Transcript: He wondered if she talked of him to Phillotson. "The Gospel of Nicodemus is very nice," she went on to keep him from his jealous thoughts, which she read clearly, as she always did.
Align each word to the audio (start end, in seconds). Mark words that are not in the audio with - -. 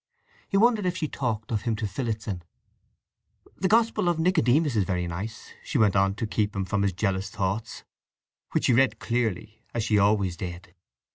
He 0.49 0.57
wondered 0.57 0.87
if 0.87 0.97
she 0.97 1.07
talked 1.07 1.51
of 1.51 1.61
him 1.61 1.75
to 1.75 1.85
Phillotson. 1.85 2.41
"The 3.57 3.67
Gospel 3.67 4.09
of 4.09 4.17
Nicodemus 4.17 4.75
is 4.75 4.83
very 4.83 5.05
nice," 5.05 5.53
she 5.63 5.77
went 5.77 5.95
on 5.95 6.15
to 6.15 6.25
keep 6.25 6.55
him 6.55 6.65
from 6.65 6.81
his 6.81 6.93
jealous 6.93 7.29
thoughts, 7.29 7.83
which 8.51 8.65
she 8.65 8.73
read 8.73 8.97
clearly, 8.97 9.61
as 9.75 9.83
she 9.83 9.99
always 9.99 10.35
did. 10.37 10.73